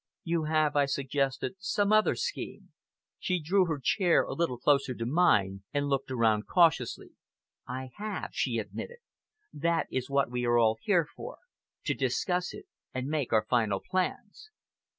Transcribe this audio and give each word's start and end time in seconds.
"You 0.23 0.45
have," 0.45 0.75
I 0.75 0.87
suggested, 0.87 1.57
"some 1.59 1.93
other 1.93 2.15
scheme?" 2.15 2.71
She 3.19 3.39
drew 3.39 3.67
her 3.67 3.77
chair 3.77 4.23
a 4.23 4.33
little 4.33 4.57
closer 4.57 4.95
to 4.95 5.05
mine, 5.05 5.61
and 5.75 5.89
looked 5.89 6.09
around 6.09 6.47
cautiously. 6.47 7.11
"I 7.67 7.91
have," 7.97 8.31
she 8.33 8.57
admitted. 8.57 8.97
"That 9.53 9.85
is 9.91 10.09
what 10.09 10.31
we 10.31 10.43
are 10.45 10.57
all 10.57 10.77
here 10.81 11.05
for 11.15 11.37
to 11.83 11.93
discuss 11.93 12.51
it 12.51 12.65
and 12.95 13.09
make 13.09 13.31
our 13.31 13.45
final 13.47 13.79
plans." 13.79 14.49